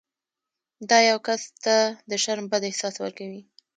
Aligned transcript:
دا 0.89 0.97
یو 1.09 1.17
کس 1.27 1.41
ته 1.63 1.75
د 2.09 2.11
شرم 2.23 2.45
بد 2.51 2.61
احساس 2.69 2.95
ورکوي. 2.99 3.41